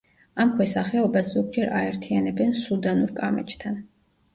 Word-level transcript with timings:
ამ 0.45 0.53
ქვესახეობას 0.53 1.29
ზოგჯერ 1.35 1.75
აერთიანებენ 1.83 2.59
სუდანურ 2.65 3.19
კამეჩთან. 3.25 3.83